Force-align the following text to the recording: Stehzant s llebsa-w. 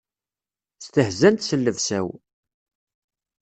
Stehzant 0.85 1.43
s 1.47 1.51
llebsa-w. 1.61 2.07